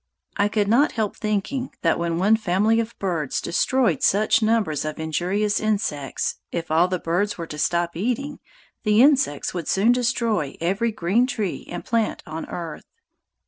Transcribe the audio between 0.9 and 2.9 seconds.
help thinking that when one family